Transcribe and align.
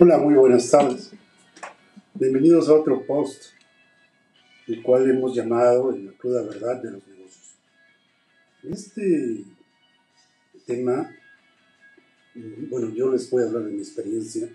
Hola, 0.00 0.16
muy 0.18 0.34
buenas 0.34 0.70
tardes. 0.70 1.10
Bienvenidos 2.14 2.68
a 2.68 2.74
otro 2.74 3.04
post, 3.04 3.46
el 4.68 4.80
cual 4.80 5.10
hemos 5.10 5.34
llamado 5.34 5.90
La 5.90 6.12
cruda 6.12 6.42
verdad 6.42 6.80
de 6.80 6.92
los 6.92 7.08
negocios. 7.08 7.56
Este 8.62 9.42
tema, 10.66 11.12
bueno, 12.70 12.94
yo 12.94 13.10
les 13.10 13.28
voy 13.28 13.42
a 13.42 13.46
hablar 13.46 13.64
de 13.64 13.72
mi 13.72 13.80
experiencia. 13.80 14.48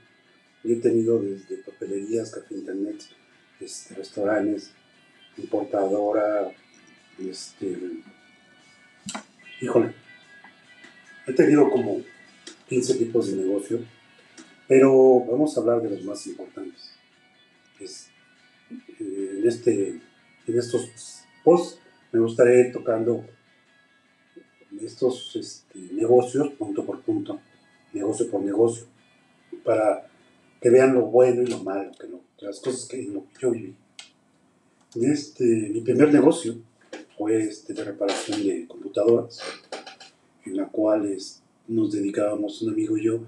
Yo 0.64 0.76
he 0.76 0.78
tenido 0.78 1.20
desde 1.22 1.58
papelerías, 1.58 2.32
café 2.32 2.56
internet, 2.56 3.04
este, 3.60 3.96
restaurantes, 3.96 4.72
importadora, 5.38 6.54
este, 7.20 8.02
híjole, 9.60 9.94
he 11.28 11.34
tenido 11.34 11.70
como 11.70 12.02
15 12.70 12.96
tipos 12.96 13.30
de 13.30 13.44
negocio 13.44 13.80
pero 14.68 15.20
vamos 15.26 15.56
a 15.56 15.62
hablar 15.62 15.82
de 15.82 15.90
los 15.90 16.04
más 16.04 16.26
importantes. 16.28 16.92
Eh, 17.80 19.40
en, 19.40 19.48
este, 19.48 20.02
en 20.48 20.58
estos 20.58 20.90
posts 21.44 21.80
me 22.12 22.20
gustaría 22.20 22.68
ir 22.68 22.72
tocando 22.72 23.26
estos 24.82 25.36
este, 25.36 25.80
negocios 25.94 26.52
punto 26.54 26.86
por 26.86 27.02
punto, 27.02 27.40
negocio 27.94 28.30
por 28.30 28.42
negocio, 28.42 28.86
para 29.64 30.08
que 30.62 30.70
vean 30.70 30.94
lo 30.94 31.08
bueno 31.08 31.42
y 31.42 31.48
lo 31.48 31.60
malo, 31.60 31.92
que 32.00 32.08
las 32.46 32.60
cosas 32.60 32.88
que, 32.88 33.06
yo 33.40 33.52
viví. 33.52 33.76
Este, 34.96 35.44
mi 35.44 35.82
primer 35.82 36.14
negocio 36.14 36.56
fue 37.18 37.44
este, 37.44 37.74
de 37.74 37.84
reparación 37.84 38.44
de 38.44 38.68
computadoras, 38.68 39.40
en 40.46 40.58
la 40.58 40.68
cual 40.68 41.18
nos 41.68 41.92
dedicábamos 41.92 42.62
un 42.62 42.74
amigo 42.74 42.98
y 42.98 43.06
yo 43.06 43.22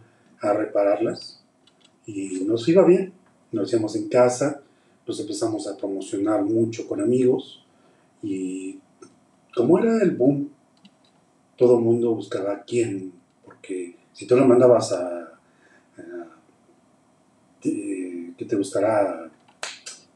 a 0.45 0.53
repararlas 0.53 1.41
y 2.05 2.43
nos 2.45 2.67
iba 2.67 2.85
bien. 2.85 3.13
Nos 3.51 3.67
hacíamos 3.67 3.95
en 3.95 4.09
casa, 4.09 4.61
nos 5.07 5.19
empezamos 5.19 5.67
a 5.67 5.77
promocionar 5.77 6.43
mucho 6.43 6.87
con 6.87 7.01
amigos 7.01 7.63
y 8.21 8.79
como 9.55 9.79
era 9.79 10.01
el 10.01 10.11
boom, 10.11 10.49
todo 11.57 11.77
el 11.77 11.83
mundo 11.83 12.13
buscaba 12.13 12.63
quién, 12.63 13.13
porque 13.45 13.95
si 14.11 14.27
tú 14.27 14.35
lo 14.35 14.45
mandabas 14.45 14.91
a, 14.91 15.39
que 17.61 18.45
te 18.45 18.55
gustará, 18.57 19.31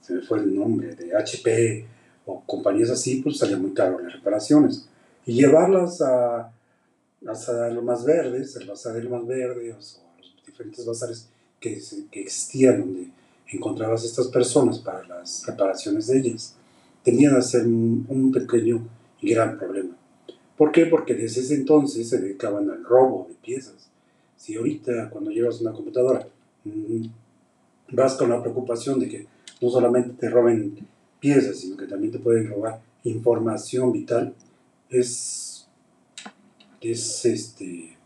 se 0.02 0.14
me 0.14 0.22
fue 0.22 0.40
el 0.40 0.53
nombre, 0.53 0.94
de 0.96 1.16
HP 1.16 1.86
o 2.25 2.44
compañías 2.46 2.90
así, 2.90 3.22
pues 3.22 3.38
salía 3.38 3.58
muy 3.58 3.73
caro 3.73 4.00
las 4.00 4.14
reparaciones. 4.14 4.88
Y 5.25 5.34
llevarlas 5.34 6.02
a, 6.02 6.52
a 7.25 7.81
más 7.81 8.06
verdes, 8.06 8.56
el 8.58 8.68
más 9.09 9.25
verdes 9.25 10.02
diferentes 10.50 10.86
bazares 10.86 11.28
que, 11.59 11.81
que 12.11 12.22
existían 12.22 12.80
donde 12.80 13.08
encontrabas 13.52 14.03
estas 14.03 14.28
personas 14.28 14.80
para 14.80 15.06
las 15.08 15.45
reparaciones 15.45 16.08
de 16.08 16.19
ellas, 16.19 16.56
tenían 17.03 17.36
a 17.36 17.41
ser 17.41 17.66
un, 17.66 18.31
pequeño 18.33 18.88
y 19.22 19.33
gran 19.33 19.58
problema. 19.58 19.95
¿Por 20.58 20.72
qué? 20.72 20.86
Porque 20.86 21.16
desde 21.16 21.41
ese 21.41 21.56
entonces 21.56 22.08
se 22.09 22.19
dedicaban 22.19 22.69
al 22.69 22.83
robo 22.83 23.25
de 23.30 23.36
piezas. 23.36 23.89
Si 24.38 24.56
ahorita 24.56 25.09
cuando 25.09 25.31
llevas 25.31 25.61
una 25.61 25.72
computadora 25.72 26.28
mm, 26.63 27.06
vas 27.91 28.16
con 28.16 28.30
la 28.30 28.41
preocupación 28.41 29.00
de 29.00 29.09
que 29.09 29.28
no 29.61 29.69
solamente 29.69 30.11
te 30.11 30.30
roben 30.30 30.78
piezas, 31.19 31.58
sino 31.58 31.75
que 31.75 31.88
también 31.88 32.11
te 32.11 32.19
pueden 32.19 32.47
robar 32.47 32.81
información 33.03 33.91
vital, 33.91 34.34
es, 34.89 35.67
es 36.81 37.25
este, 37.25 37.97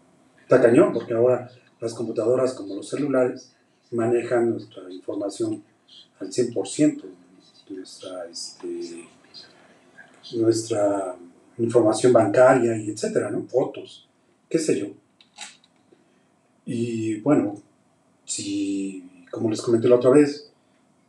está 0.41 0.61
cañón, 0.61 0.93
porque 0.93 1.13
ahora 1.13 1.49
las 1.83 1.93
computadoras 1.93 2.53
como 2.53 2.75
los 2.75 2.87
celulares 2.87 3.51
manejan 3.91 4.51
nuestra 4.51 4.89
información 4.89 5.61
al 6.17 6.29
100%, 6.29 7.03
nuestra, 7.69 8.25
este, 8.25 9.05
nuestra 10.35 11.17
información 11.57 12.13
bancaria 12.13 12.77
y 12.77 12.89
etcétera, 12.89 13.29
¿no? 13.29 13.43
Fotos, 13.43 14.07
qué 14.49 14.59
sé 14.59 14.79
yo. 14.79 14.87
Y 16.65 17.19
bueno, 17.19 17.61
si, 18.23 19.25
como 19.29 19.49
les 19.49 19.61
comenté 19.61 19.89
la 19.89 19.97
otra 19.97 20.11
vez, 20.11 20.49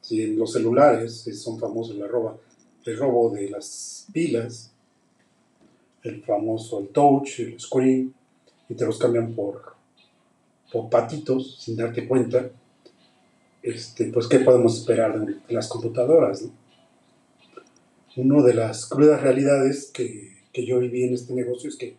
si 0.00 0.22
en 0.22 0.37
los 0.37 0.53
celulares 0.53 1.25
son 1.41 1.56
famosos 1.60 1.94
la 1.94 2.09
roba, 2.09 2.37
el 2.84 2.98
robo 2.98 3.31
de 3.31 3.48
las 3.48 4.09
pilas, 4.12 4.72
el 6.03 6.21
famoso 6.25 6.81
el 6.81 6.88
touch, 6.88 7.38
el 7.38 7.60
screen, 7.60 8.12
y 8.69 8.75
te 8.75 8.84
los 8.84 8.98
cambian 8.98 9.32
por 9.34 9.75
o 10.74 10.90
patitos 10.90 11.56
sin 11.60 11.76
darte 11.76 12.06
cuenta, 12.06 12.50
este, 13.62 14.06
pues 14.12 14.26
qué 14.26 14.40
podemos 14.40 14.78
esperar 14.78 15.18
de 15.24 15.54
las 15.54 15.68
computadoras. 15.68 16.44
Una 18.16 18.44
de 18.44 18.54
las 18.54 18.86
crudas 18.86 19.22
realidades 19.22 19.90
que, 19.92 20.42
que, 20.52 20.66
yo 20.66 20.78
viví 20.78 21.04
en 21.04 21.14
este 21.14 21.34
negocio 21.34 21.68
es 21.68 21.76
que 21.76 21.96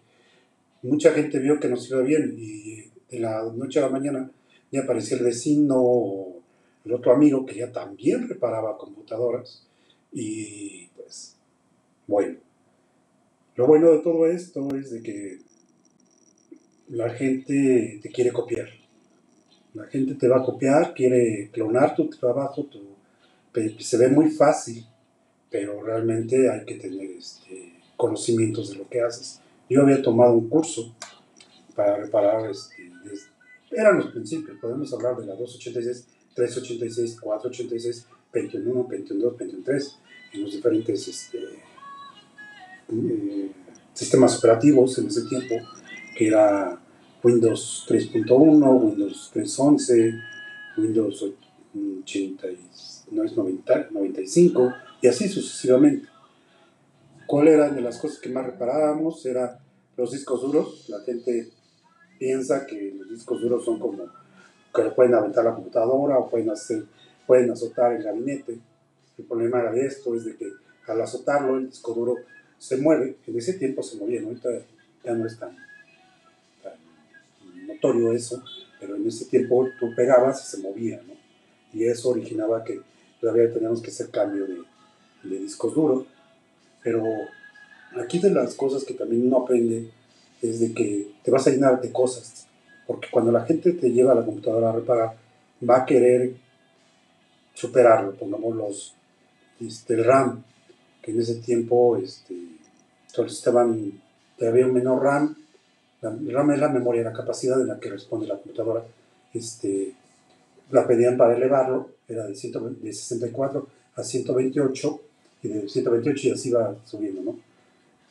mucha 0.83 1.11
gente 1.11 1.39
vio 1.39 1.59
que 1.59 1.67
nos 1.67 1.89
iba 1.89 2.01
bien 2.01 2.35
y 2.37 2.83
de 3.09 3.19
la 3.19 3.43
noche 3.53 3.79
a 3.79 3.83
la 3.83 3.89
mañana 3.89 4.31
ya 4.71 4.81
aparecía 4.81 5.17
el 5.17 5.23
vecino 5.23 6.35
el 6.85 6.93
otro 6.93 7.13
amigo 7.13 7.45
que 7.45 7.55
ya 7.55 7.71
también 7.71 8.29
reparaba 8.29 8.77
computadoras 8.77 9.67
y 10.13 10.87
pues 10.95 11.35
bueno. 12.07 12.37
Lo 13.55 13.67
bueno 13.67 13.91
de 13.91 13.99
todo 13.99 14.27
esto 14.27 14.67
es 14.75 14.91
de 14.91 15.01
que 15.01 15.39
la 16.89 17.09
gente 17.09 17.99
te 18.01 18.09
quiere 18.09 18.31
copiar. 18.31 18.67
La 19.73 19.85
gente 19.85 20.15
te 20.15 20.27
va 20.27 20.37
a 20.37 20.43
copiar, 20.43 20.93
quiere 20.93 21.49
clonar 21.51 21.95
tu 21.95 22.09
trabajo, 22.09 22.67
se 23.79 23.97
ve 23.97 24.07
muy 24.07 24.29
fácil, 24.29 24.85
pero 25.49 25.83
realmente 25.83 26.49
hay 26.49 26.65
que 26.65 26.75
tener 26.75 27.11
este, 27.11 27.73
conocimientos 27.97 28.69
de 28.69 28.77
lo 28.77 28.89
que 28.89 29.01
haces. 29.01 29.41
Yo 29.69 29.81
había 29.81 30.01
tomado 30.01 30.33
un 30.33 30.47
curso 30.47 30.95
para 31.75 31.97
reparar, 31.97 32.49
este, 32.49 32.91
eran 33.71 33.97
los 33.97 34.11
principios, 34.11 34.57
podemos 34.61 34.93
hablar 34.93 35.17
de 35.17 35.25
la 35.25 35.33
286, 35.35 36.07
386, 36.33 37.19
486, 37.19 38.07
21, 38.31 38.87
22, 38.87 39.37
23, 39.37 39.99
en 40.33 40.41
los 40.41 40.53
diferentes 40.53 41.07
este, 41.07 41.39
eh, 42.89 43.51
sistemas 43.93 44.37
operativos 44.37 44.97
en 44.99 45.07
ese 45.07 45.23
tiempo 45.23 45.55
que 46.15 46.27
era 46.27 46.79
Windows 47.21 47.85
3.1, 47.87 48.81
Windows 48.81 49.31
3.11, 49.33 50.23
Windows 50.77 51.25
80, 52.03 52.47
no 53.11 53.23
es 53.23 53.35
90, 53.35 53.89
95 53.91 54.73
y 55.01 55.07
así 55.07 55.27
sucesivamente. 55.27 56.07
¿Cuál 57.27 57.47
era 57.47 57.69
de 57.69 57.81
las 57.81 57.97
cosas 57.97 58.19
que 58.19 58.29
más 58.29 58.45
reparábamos? 58.45 59.25
Era 59.25 59.59
los 59.97 60.11
discos 60.11 60.41
duros. 60.41 60.85
La 60.89 60.99
gente 61.01 61.49
piensa 62.19 62.65
que 62.65 62.93
los 62.97 63.09
discos 63.09 63.41
duros 63.41 63.65
son 63.65 63.79
como 63.79 64.05
que 64.73 64.83
pueden 64.91 65.15
aventar 65.15 65.43
la 65.45 65.55
computadora 65.55 66.19
o 66.19 66.29
pueden, 66.29 66.49
hacer, 66.49 66.85
pueden 67.25 67.49
azotar 67.51 67.93
el 67.93 68.03
gabinete. 68.03 68.59
El 69.17 69.25
problema 69.25 69.61
era 69.61 69.71
de 69.71 69.85
esto, 69.85 70.13
es 70.15 70.25
de 70.25 70.35
que 70.35 70.47
al 70.87 71.01
azotarlo 71.01 71.57
el 71.57 71.69
disco 71.69 71.93
duro 71.93 72.15
se 72.57 72.77
mueve. 72.77 73.17
En 73.25 73.37
ese 73.37 73.53
tiempo 73.53 73.81
se 73.81 73.97
movía, 73.97 74.21
ahorita 74.21 74.49
ya 75.03 75.13
no 75.13 75.25
es 75.25 75.39
tan, 75.39 75.55
notorio 77.75 78.13
eso, 78.13 78.43
pero 78.79 78.95
en 78.95 79.07
ese 79.07 79.25
tiempo 79.25 79.67
tú 79.79 79.93
pegabas 79.95 80.41
y 80.43 80.55
se 80.55 80.61
movía, 80.61 81.01
¿no? 81.07 81.13
Y 81.73 81.85
eso 81.85 82.09
originaba 82.09 82.63
que 82.63 82.79
todavía 83.19 83.51
teníamos 83.51 83.81
que 83.81 83.91
hacer 83.91 84.09
cambio 84.09 84.47
de, 84.47 84.57
de 85.23 85.39
discos 85.39 85.73
duros. 85.73 86.05
Pero 86.83 87.03
aquí 87.99 88.19
de 88.19 88.31
las 88.31 88.53
cosas 88.55 88.83
que 88.83 88.93
también 88.93 89.27
uno 89.27 89.39
aprende 89.39 89.89
es 90.41 90.59
de 90.59 90.73
que 90.73 91.11
te 91.23 91.31
vas 91.31 91.47
a 91.47 91.51
llenar 91.51 91.81
de 91.81 91.91
cosas, 91.91 92.47
porque 92.85 93.07
cuando 93.11 93.31
la 93.31 93.45
gente 93.45 93.73
te 93.73 93.91
lleva 93.91 94.11
a 94.11 94.15
la 94.15 94.25
computadora 94.25 94.69
a 94.69 94.73
reparar, 94.73 95.17
va 95.67 95.77
a 95.77 95.85
querer 95.85 96.35
superarlo, 97.53 98.15
pongamos 98.15 98.55
los, 98.55 98.93
este, 99.59 99.95
el 99.95 100.03
RAM, 100.03 100.43
que 101.01 101.11
en 101.11 101.21
ese 101.21 101.35
tiempo 101.35 101.97
este, 101.97 102.35
solicitaban, 103.07 104.01
había 104.39 104.65
un 104.65 104.73
menor 104.73 105.01
RAM 105.01 105.44
la 106.11 106.33
RAM 106.33 106.51
es 106.51 106.59
la 106.59 106.69
memoria, 106.69 107.03
la 107.03 107.13
capacidad 107.13 107.57
de 107.57 107.65
la 107.65 107.79
que 107.79 107.89
responde 107.89 108.27
la 108.27 108.35
computadora. 108.35 108.83
Este, 109.33 109.93
la 110.71 110.87
pedían 110.87 111.17
para 111.17 111.35
elevarlo, 111.35 111.89
era 112.07 112.25
de, 112.27 112.35
64 112.35 113.67
a 113.95 114.03
128, 114.03 115.01
y 115.43 115.47
de 115.47 115.69
128 115.69 116.29
ya 116.29 116.37
se 116.37 116.49
iba 116.49 116.75
subiendo, 116.85 117.21
¿no? 117.21 117.39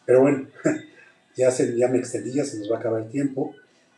Pero 0.07 0.23
bueno, 0.23 0.47
ya, 1.37 1.51
se, 1.51 1.77
ya 1.77 1.89
me 1.89 1.99
extendí, 1.99 2.33
ya 2.33 2.45
se 2.45 2.59
nos 2.59 2.71
va 2.71 2.77
a 2.77 2.79
acabar 2.81 3.03
el 3.03 3.11
tiempo. 3.11 3.55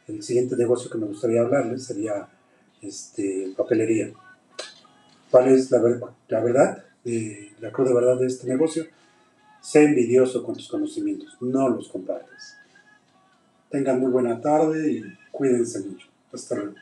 El 0.09 0.23
siguiente 0.23 0.57
negocio 0.57 0.91
que 0.91 0.99
me 0.99 1.07
gustaría 1.07 1.41
hablarles 1.41 1.85
sería 1.85 2.29
este, 2.81 3.53
papelería. 3.57 4.13
¿Cuál 5.31 5.49
es 5.49 5.71
la, 5.71 5.79
la 6.29 6.41
verdad, 6.41 6.85
la 7.61 7.73
cruz 7.73 7.89
de 7.89 7.95
verdad 7.95 8.19
de 8.19 8.27
este 8.27 8.47
negocio? 8.47 8.87
Sé 9.61 9.83
envidioso 9.83 10.45
con 10.45 10.55
tus 10.55 10.69
conocimientos, 10.69 11.37
no 11.41 11.69
los 11.69 11.89
compartes. 11.89 12.57
Tengan 13.71 14.01
muy 14.01 14.11
buena 14.11 14.41
tarde 14.41 14.91
y 14.91 15.19
cuídense 15.31 15.81
mucho. 15.81 16.07
Hasta 16.33 16.55
luego. 16.57 16.75